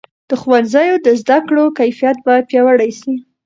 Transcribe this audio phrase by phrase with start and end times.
[0.29, 3.13] د ښوونځیو د زده کړو کیفیت باید پیاوړی سي.